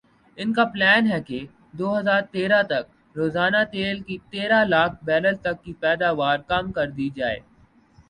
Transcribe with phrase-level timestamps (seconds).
[0.37, 1.39] ان کا پلان ھے کہ
[1.79, 2.83] دو ہزار تیرہ تک
[3.15, 7.39] روزانہ تیل کی تیرہ لاکھ بیرل تک کی پیداوار کم کر دی جائے